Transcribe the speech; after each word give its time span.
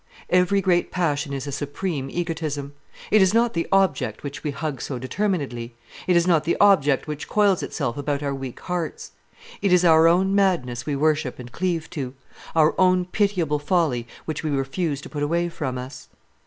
Every 0.31 0.61
great 0.61 0.89
passion 0.89 1.31
is 1.31 1.45
a 1.45 1.51
supreme 1.51 2.09
egotism. 2.09 2.73
It 3.11 3.21
is 3.21 3.35
not 3.35 3.53
the 3.53 3.67
object 3.71 4.23
which 4.23 4.43
we 4.43 4.49
hug 4.49 4.81
so 4.81 4.97
determinedly; 4.97 5.75
it 6.07 6.15
is 6.15 6.25
not 6.25 6.43
the 6.43 6.57
object 6.59 7.05
which 7.05 7.27
coils 7.27 7.61
itself 7.61 7.97
about 7.97 8.23
our 8.23 8.33
weak 8.33 8.61
hearts: 8.61 9.11
it 9.61 9.71
is 9.71 9.85
our 9.85 10.07
own 10.07 10.33
madness 10.33 10.87
we 10.87 10.95
worship 10.95 11.37
and 11.37 11.51
cleave 11.51 11.87
to, 11.91 12.15
our 12.55 12.73
own 12.81 13.05
pitiable 13.05 13.59
folly 13.59 14.07
which 14.25 14.41
we 14.43 14.49
refuse 14.49 15.01
to 15.01 15.07
put 15.09 15.21
away 15.21 15.49
from 15.49 15.77
us. 15.77 16.07